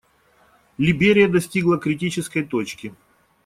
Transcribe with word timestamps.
Либерия 0.79 1.27
достигла 1.27 1.77
критической 1.77 2.43
точки. 2.43 2.95